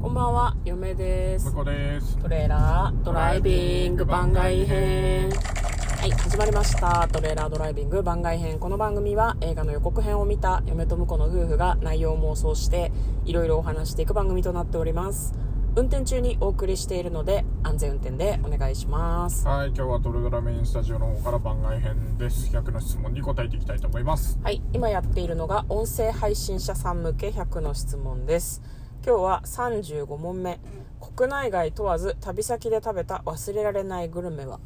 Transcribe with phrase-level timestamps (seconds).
[0.00, 2.18] こんばんは、嫁ですです。
[2.18, 5.30] トレーラードライビング番外編。
[5.30, 7.08] はい、始まりました。
[7.08, 8.58] トレーラードライビング番外編。
[8.58, 12.92] この番組は映画の予告編を見た嫁と婿の夫婦が内容を妄想して
[13.24, 15.34] いろいろお話していく番組となっております。
[15.76, 19.46] 運転中にお送りしているので安全運転でお願いします。
[19.46, 22.50] はい、今日はトレドラメインスタジオの方から番外編です。
[22.50, 24.38] 100の質問に答えていきたいと思います。
[24.42, 28.62] はい、今やっているのが音声配信者さん向け100の質問です
[29.04, 30.58] 今日は35問目。
[31.16, 34.58] 国内外問わず旅先で食べた忘れられないグルメは？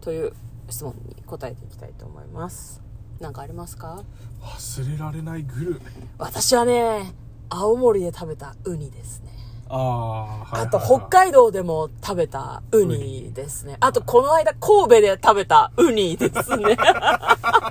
[0.00, 0.32] という
[0.68, 2.80] 質問に答えていきたいと思います。
[3.20, 4.04] 何かありますか？
[4.42, 5.80] 忘れられないグルメ。
[6.18, 7.12] 私はね
[7.48, 9.32] 青森で食べたウニですね。
[9.68, 10.66] ああ、はい。
[10.66, 13.76] あと北海道でも食べたウニですね。
[13.80, 16.76] あとこの間神戸で食べたウニですね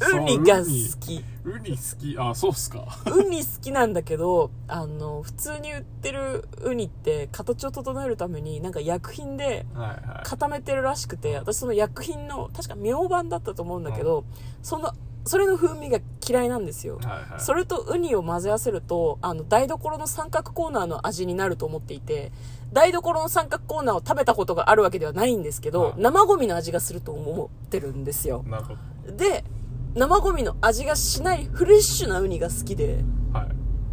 [0.00, 0.64] ウニが好
[1.00, 2.16] きウニ好き。
[2.18, 2.84] あ、そうっすか。
[3.06, 10.28] ウニ好きなんだけどあの普通に売ってるウニって形を整えるためになんか薬品ではいはい。
[10.28, 14.24] 固めてるらしくて私その薬品の確か妙版だったと思うんだけど、
[14.62, 14.92] その
[15.24, 17.40] それの風味が嫌いなんですよ、はいはい。
[17.40, 22.32] それとウニを混ぜ合わせるとあの台所の三角コーナーの味になると思っていて
[22.72, 28.74] 台所の三角コーナーを食べたことがあるわけではないんですけど、はい生ゴミの味がすると思ってるんですよなるほ
[29.06, 29.12] ど。
[29.12, 29.44] で
[29.94, 33.48] 生ゴミの味がしないフレッシュなウニが好きではい。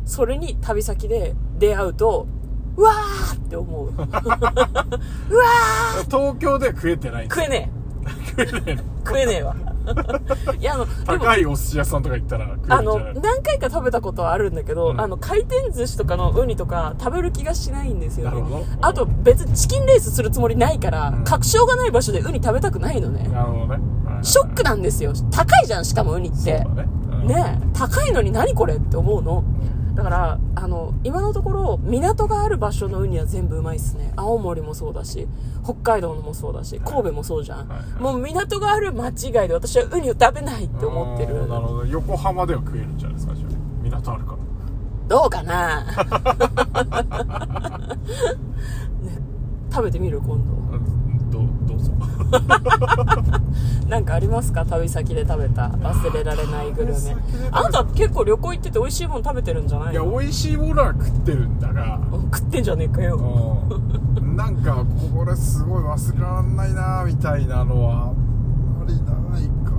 [0.06, 2.28] それに旅先で出会うと
[2.78, 3.88] うわーって思う。
[3.96, 6.06] うわー。
[6.06, 7.72] 東京では食えてない食えね
[8.38, 8.70] 食えないの。
[8.72, 9.56] え食えねえわ。
[10.60, 15.02] いやあの高いお寿司屋さんとか行ったらあの何回か食べたことはあるんだけど、うん。
[15.02, 18.32] あの回転寿司とかのウニとか食べる気がしないんですよね。
[18.32, 18.66] なるほど。
[18.82, 21.24] あと別にチキンレースするつもりないから、うん。
[21.24, 23.28] 確証がない場所でウニ食べたくないのね。
[23.30, 23.80] なるほどね。
[24.26, 25.14] ショックなんですよ。
[25.32, 26.60] 高いじゃんしかもウニって。
[26.60, 26.66] ね。
[27.12, 27.28] うん。
[27.28, 27.68] ねえ。
[27.78, 29.44] 高いのに何これって思うの。
[29.94, 34.12] だからあの今のところ港がある場所のウニは全部うまいっすね。
[34.18, 35.26] 青森もそうだし
[35.64, 37.78] 北海道のもそうだし神戸もそうじゃん、はい。
[37.78, 41.86] はいもう港がある町以外で私はウニを食べないって思ってあるーなるほど。
[41.86, 43.50] 横浜では食えるんじゃないですか、じゃあ。
[43.84, 44.38] 港あるから。
[45.08, 45.84] どうかな、
[49.02, 49.20] ね、
[49.72, 50.34] 食べてみる今度。
[50.34, 50.38] う
[50.76, 51.92] んどうどうぞ。
[53.88, 54.66] なんかありますか？
[54.66, 55.68] 旅先で食べた。
[55.68, 57.16] 忘れられないグルメ。
[57.52, 63.62] あなた結構旅行行ってて美味しいもの食べてるんじゃないいや、の美味しいものは食ってるんだが、食ってんじゃねえかよ。
[64.18, 64.36] うん。
[64.36, 64.84] なんか
[65.16, 68.16] これすごい忘れられないなみたいなのはあん
[68.80, 69.02] まりな
[69.40, 69.72] いか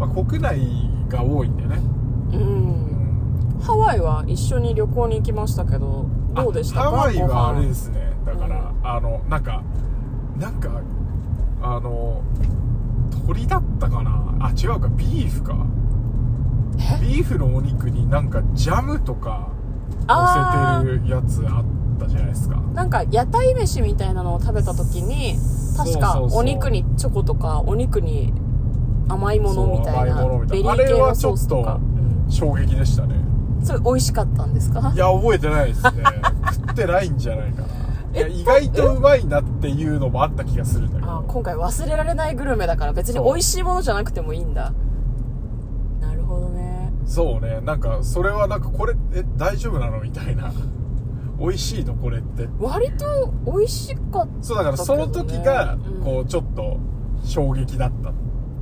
[0.00, 0.60] な、まあ、国内
[1.08, 1.76] が多いんでね、
[2.32, 3.60] へえうん。
[3.62, 6.88] ハワイは一緒に旅行に行きましたけどどうでしたか？
[6.88, 8.12] あハワイはあれですね。
[8.26, 9.62] だから、あのなんか
[10.38, 10.82] なんか
[11.62, 12.22] あの
[13.26, 14.34] 鳥だったかな？
[14.40, 14.88] あ違うか。
[14.96, 15.54] ビーフか。
[17.00, 19.48] ビーフのお肉になんかジャムとか
[20.06, 22.56] あ乗せてるやつあったじゃないですか。
[22.74, 25.36] なんか屋台飯みたいなのを食べた時に
[25.76, 28.32] 確かお肉にチョコとかお肉に
[29.08, 33.16] 甘いものみたいなベリー系のあれはちょっとソースとか、うん衝撃でしたね。
[33.64, 34.92] それ美味しかったんですか？
[34.94, 35.90] いや覚えてないですね。
[36.54, 37.68] 食ってないんじゃないかな
[38.12, 41.10] いや意外とうまいなっていうのもあった気がするんだけど。
[41.12, 44.72] あ今回忘れられないグルメだから別に美味しいものじゃなくてもいいんだ。
[46.00, 46.92] なるほどね。
[47.06, 47.60] そうね。
[47.60, 50.52] なんかそれはなんかこれえ大丈夫なのみたいな。
[51.38, 52.48] 美味しいのこれって。
[52.58, 56.02] 割と美味しかっそうだからその時がうん。
[56.04, 56.78] こうちょっと
[57.24, 58.12] 衝撃だった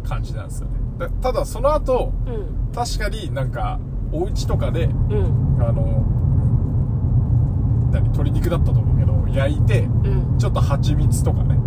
[0.08, 0.74] 感じなんですよね。
[0.98, 2.86] だただその後たうん。
[2.86, 3.78] 確かになんか
[4.12, 5.56] お家とかでうん。
[5.66, 6.04] あの
[7.90, 8.97] 何鶏肉だったと思う？
[9.32, 9.86] 焼いてう
[10.34, 10.38] ん。
[10.38, 11.58] ちょっと蜂蜜とかね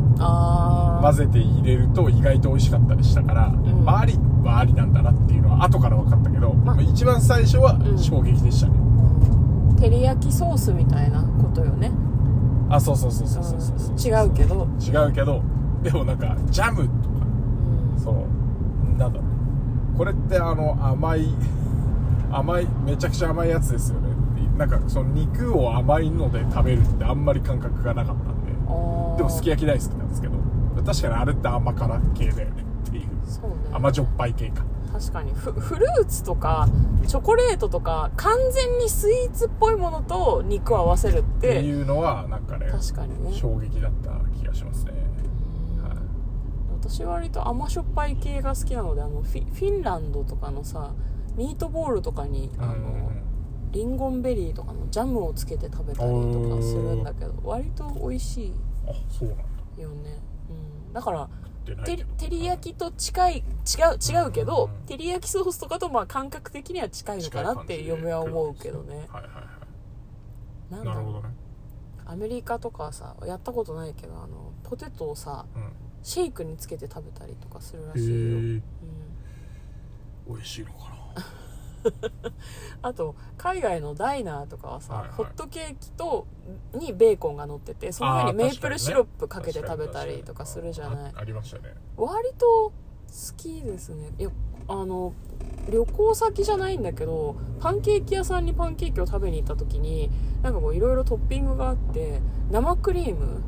[1.01, 3.83] 混ぜて入れると意外と美味しかったりしたから、ん。
[3.83, 7.97] まあありはありなんだなっていうのは後から分かったけど、まあ一番最初はうん。
[7.97, 8.73] 衝撃でしたね、
[9.79, 11.91] 照り焼きソースみたいなことよね。
[12.69, 15.41] あそうそうそうそうそうそうそう違うけど、違うけど
[15.83, 17.25] でもなんかジャムとか
[17.94, 18.25] うんその
[18.97, 19.25] なんだろ
[19.94, 21.27] うこれってあの甘い
[22.31, 24.00] 甘いめちゃくちゃ甘いやつですよ
[24.62, 28.52] なんかその肉を甘いので食べるってあんまり感覚がなかったんで。
[29.18, 30.36] でもすき焼き大好きなんですけど。
[30.86, 33.08] 確かにあれって甘辛系だよねっていう。
[33.25, 33.56] そうね。
[33.74, 34.63] 甘じょっぱい系か。
[34.94, 35.34] 確かに。
[35.34, 36.69] フフルーツとか
[37.08, 43.34] チョコレートとか完全にスイーツっぽいものと肉を合わせるっってていうのはなんかね確かにね。
[43.34, 44.92] 衝撃だった気がしますね、
[45.81, 45.98] はい。
[46.80, 50.94] 私割と甘しょっぱい系が好きなのであのフィフィンランドとかのさ
[51.36, 53.12] ミートボールとかにあの、
[53.71, 58.53] リンゴンベリーとかのジャムをつけて食べたりとかするんだけど割と美味し
[58.88, 59.44] あそうなんだ。
[59.77, 60.19] いよね、
[60.50, 61.27] うん、だからっ
[61.85, 63.44] て照り焼きと近い違う
[63.97, 69.07] 違うけど、うん照り焼きソースとかとまあ感覚的には近いのかなって嫁は思うけどね。
[69.09, 69.41] はいはいは
[70.69, 71.29] ないなるほどね。
[72.06, 75.71] アメリカとかはさやったことないけどあのポテトをさうん。
[76.03, 78.62] シェイクにつけて食べたりとかするらへしいよ、うん、え
[80.27, 80.91] 美味しいのか
[82.81, 85.12] あと海外のダイナーとかはさ、はいはい。
[85.13, 86.25] ホットケーキと
[86.74, 91.13] にベーコンが乗っててその上にメープルシロップかけて食べたりとかするじゃない。
[91.16, 91.75] あありましたね。
[91.98, 92.74] 割と好
[93.38, 94.12] きですね。
[94.18, 94.30] いや
[94.68, 95.13] あの
[95.69, 100.10] 旅行先じゃないんだけどパンケーキ屋さんにパンケーキを食べに行った時に
[100.42, 103.44] なんかこういろいろトッピングがあって生クリーム、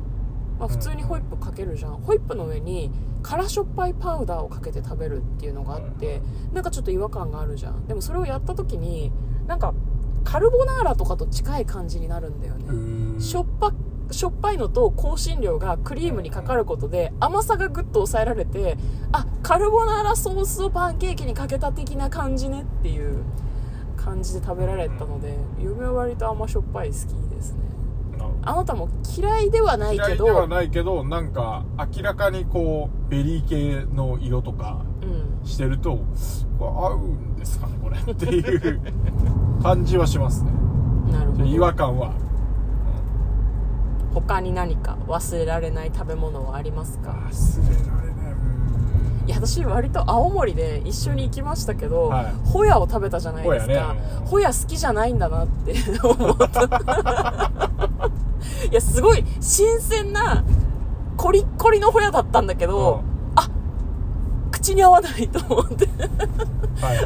[0.58, 2.90] まあ、普通にホイップかけるじゃん、ホイップの上に
[3.22, 6.20] 辛しょっぱいパウダーをかけて食べるっていうのがあって
[6.52, 7.86] なんかちょっと違和感があるじゃん。
[7.86, 9.10] でもそれをやった時に
[9.46, 9.74] なんか
[10.24, 13.20] カルボナーラとかと近い感じになるんだよね。
[13.20, 13.72] しょっぱ
[14.10, 18.76] しょっぱいのと香辛料がクリームにかかることで甘さがぐっと抑えられて
[19.12, 23.24] あカルボナーラソースをパンケーキにかけた的な感じねっていう
[23.96, 27.58] 感じで食べられたので嫁は割と甘しょっぱい好きですね
[28.46, 31.64] あなたも嫌いではないけ嫌いではどないけどなんか
[31.96, 35.46] 明らかにこうベリー系の色とかうん。
[35.46, 35.98] してると
[36.58, 37.98] これ合うんですかねこれ。
[37.98, 38.80] っていう
[39.62, 40.52] 感じはしますね。
[41.12, 42.12] なるほ違和ど感は。
[44.14, 47.10] 他に何か忘れられない食べ物はありますか？
[47.10, 48.32] 忘れられない。
[48.32, 49.28] うん。
[49.28, 52.26] いや私割と青森で一緒に行きましたけど、はい。
[52.46, 53.72] ホヤを食べたじゃないですか。
[53.72, 54.00] ホヤね。
[54.24, 57.70] ホヤ好きじゃないんだなって思った
[58.74, 60.44] いやすごい新鮮な
[61.16, 63.04] コリッコリのホヤだったんだけど、
[63.36, 63.48] あ
[64.50, 65.88] 口に合わないと思って。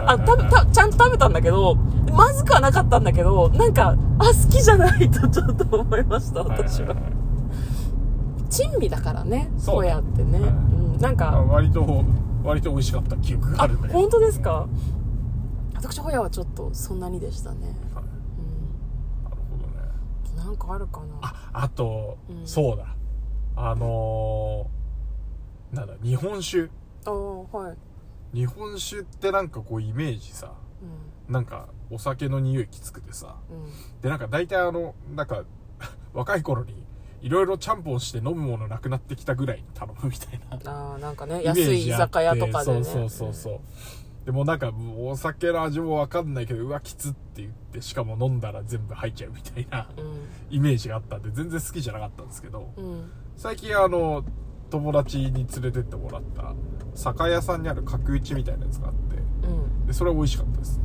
[0.07, 7.01] あたたちゃんと食べたんだけどまずくはなかったんだけどなんかあ好きじゃないとちょっと思いました私は,、いい。
[7.01, 10.49] い珍味だからねホヤってね、はい。
[10.49, 12.03] うん、なんあか割と
[12.43, 14.67] 割と美味しかった記憶がああるんだけど本当ですか？
[15.75, 18.07] 私ホヤはちょっとそんなにでしたね、はいう
[19.27, 19.83] ん、なるほどね
[20.49, 21.07] なんかあるかな。
[21.21, 22.47] ああと、うん。
[22.47, 22.87] そうだ。
[23.57, 26.71] あのーなんだ日本酒。
[27.05, 27.77] ああはい、
[28.33, 30.53] 日本酒ってなんかこうイメージさ。
[31.29, 33.37] なんかお酒の匂いきつくてさ。
[33.51, 33.57] うん。
[33.65, 35.45] うん、でなんか大体あのなんか
[36.15, 36.87] 若い頃に
[37.21, 42.85] いろいろちゃんぽんして飲むものなくなってきたぐらいに頼むみたいなああなんかね安い居酒屋とかでね。
[42.85, 43.61] そうそうそうそう、
[44.29, 50.55] でもなんかもうお酒の味もわかんないけどうわきつって言ってしかも飲んだら全部入っちゃうみたいなうん。
[50.55, 54.23] イメージがあったんで全然好きじゃなかったんですけどうん、うん最近あの
[54.69, 56.53] 友達に連れてってもらった
[56.95, 59.17] 酒屋さんにある角打ちみたいなやつがあって
[59.47, 59.87] うん。
[59.87, 60.85] でそれは美味しかったですね。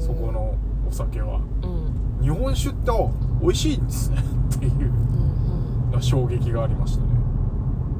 [0.00, 1.42] そこのお酒は。
[1.62, 2.24] うん。
[2.24, 2.94] 日本酒ってあ
[3.40, 4.18] 美味しいんですね。
[4.56, 4.92] っていう。
[5.92, 6.02] うん。
[6.02, 7.13] 衝撃がありましたね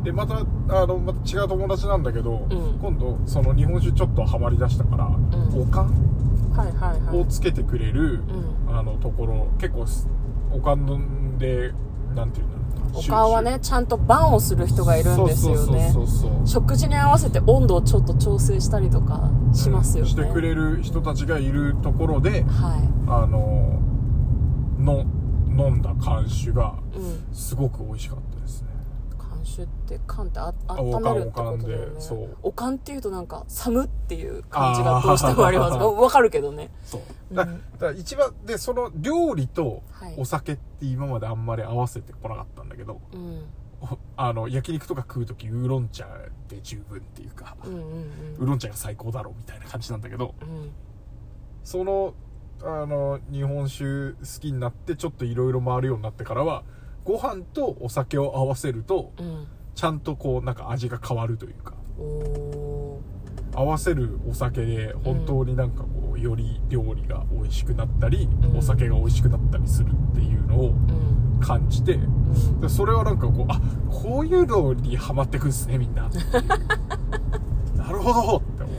[0.04, 0.36] でまた
[0.68, 2.78] あのまた違う友達なんだけど、うん。
[2.78, 5.60] 今度その日本酒ちょっとハマりだしたから、ん。
[5.60, 8.22] おかんをつけてくれる、
[8.68, 8.76] うん。
[8.76, 10.06] あのところ結構す
[10.52, 11.72] おかんで
[12.14, 12.60] なんていうんだろ
[12.94, 15.90] うお顔はねちゃんとバンをする人がいるんですよね。
[15.92, 22.78] そうそうそうそう食事に合わせて温度をちょっと調整したりとかしますよね、してくれる人たちがいるところでは
[23.08, 23.80] あの
[24.78, 25.06] の
[25.56, 27.34] 飲んだ缶酒がいうん。
[27.34, 28.24] すごく美味しかった。
[28.24, 28.33] です
[29.56, 31.94] ね監修って缶ってあ温めるってことだよね。
[31.94, 32.36] でそう。
[32.42, 35.78] おかんっていうとなんか寒っていう感じがどうしてもあります。
[35.78, 36.70] がわかるけどね。
[36.84, 37.00] そう。
[37.30, 37.36] うん。
[37.36, 40.14] だだから一番でその料理とはい。
[40.16, 43.46] お酒って今まであんまり合わせてこなかったんだけど、うん。
[43.80, 46.06] おあの焼肉とか食う時ウーロン茶
[46.48, 47.80] で十分っていうか、うんうん
[48.38, 50.70] ウーロン茶が最高だろうみたいな感じなんだけどうん。
[51.62, 52.14] その
[52.62, 56.62] あの日本酒好きになってちょっといろいろ回るようになってからは
[57.04, 59.46] ご飯とお酒を合わせるとうん。
[59.74, 61.74] ちゃんとこうなんか味が変わるというか。
[63.56, 68.56] 合わせるお酒で本当になんかこうより料理が美味しくなったり、うん。
[68.56, 71.40] お酒が美味しくなったりするっていうのをうん。
[71.40, 72.60] 感じてうん。
[72.60, 76.08] でそれはなんかこうあこういうのにハマってくんですねみんな。
[77.76, 78.76] なるほどって思っ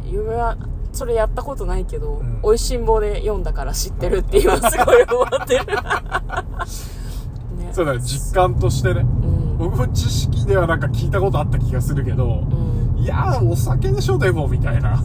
[0.00, 0.08] て。
[0.12, 0.56] いや夢は
[0.92, 2.38] それやったことないけど、うん。
[2.42, 5.66] おいしんぼで読んだから知ってるっていうのはすごい思ってる。
[7.58, 7.70] ね。
[7.72, 9.00] そうだから実感としてね。
[9.00, 9.58] うん。
[9.58, 12.24] 僕も知識ではなんか聞いたことあった気がするけど
[12.96, 12.98] うん。
[12.98, 15.02] いやーお酒でしょでもみたいな。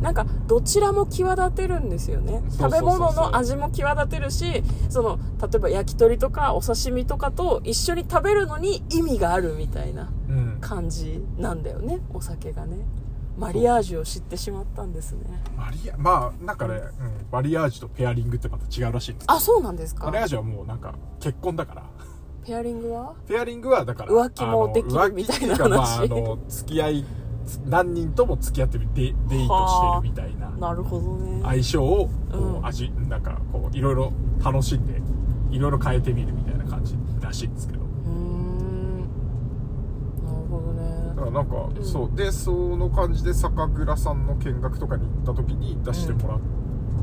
[0.00, 2.42] なんかどちらも際立てるんですよね。
[2.58, 10.58] 食べ物の味も際立てるしその例えば焼き鳥とかお刺身とかと一緒に食べるのに意味があるみたいなうん。
[10.60, 12.76] 感じなんだよねお酒がね
[13.36, 15.20] マリアージュを知ってしまったんですね。
[15.56, 16.82] マリアまあなんかね、うん、
[17.30, 20.06] マリアージュとペアリングってまた違うらしいんですあそうなんですか。
[20.06, 21.82] マリアージュはもうなんか結婚だから。
[22.46, 23.14] ペアリングは？
[23.26, 26.04] ペアリングはだから浮気もできるみたいな浮気ってうかまあ、話。
[26.04, 27.04] あの付き合い
[27.66, 30.50] 何人とも付き合ってるデデイトしてるみたいな。
[30.50, 31.42] なるほどね。
[31.42, 32.66] 相性をこう、うん。
[32.66, 34.12] 味なんかこういろいろ
[34.44, 35.00] 楽しんで
[35.54, 39.00] いろいろ変えてみるみたいな感じらしいんですけどうーん
[40.24, 41.84] なるほどねだからなんか、うん。
[41.84, 42.16] そう。
[42.16, 46.38] でその感じで酒蔵さんの見学とかに行った時に出してもらっ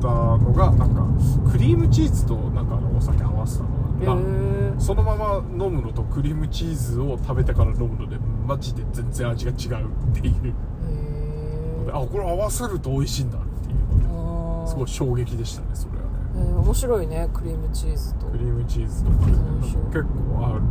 [0.02, 1.06] たのが、なんか
[1.52, 4.80] クリームチーズとなんかお酒合わせたへのが、ー。
[4.80, 10.34] そのまま飲むのとクリームチーズを食べてから飲むのでマジで全然味が違うっていう。
[10.34, 10.52] へ
[11.78, 14.08] のであーこれ合わせると美味しいんだっていう。
[14.08, 16.08] のすごい衝撃でしたねそれはね。
[16.36, 18.26] えー面白いねクリームチーズと。
[18.26, 19.32] クリームチーズとかね。
[19.92, 20.62] 結構ある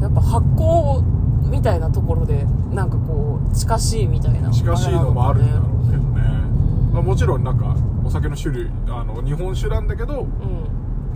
[0.00, 1.02] やっぱ発酵
[1.48, 10.66] みたいなところでなんかこう近しいみたいな近しいのもあるんだろうけどね、んまあ、もちろんなんかお酒の種類あの日本酒なんだけどうん。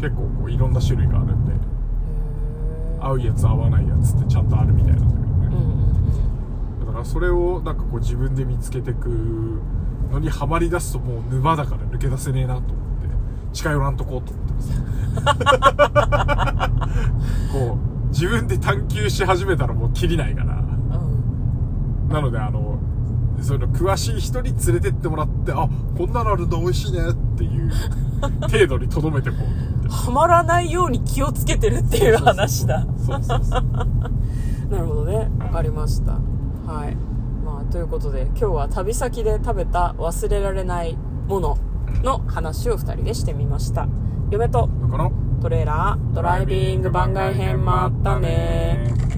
[0.00, 1.52] 結構こういろんな種類があるんで。
[3.02, 5.48] 合うやつ合わないやつってちゃんとあるみたいなんだけどうんね、
[6.80, 6.86] うん。
[6.86, 9.08] だからそれをなんかこう自分で見つけてく
[10.10, 12.80] のにハマり出すともう沼だから抜け出せねえなと思って。
[13.52, 14.82] 近寄らんとこうと思ってます。
[17.52, 20.54] こう自分で探求し始めたらもう切りないから。
[20.56, 22.08] うん。
[22.08, 22.78] なのであの
[23.40, 27.70] そういうの詳しい人に連れてってもらってあこんなのあるんだ美味しいねっていう
[28.42, 32.86] 程度にとどめてこうはまらないように気をつけてるっていう話だ。
[32.98, 33.64] そうそうそう
[34.70, 35.30] なるほどね。
[35.40, 36.12] わかりました。
[36.12, 36.96] はい。
[37.44, 41.58] まあということで今日は旅先で食べた忘れられないもの
[42.04, 43.88] の話を2人でしてみました。
[44.30, 44.68] 嫁と
[45.40, 49.09] トレーラードライビング番外編もあったね。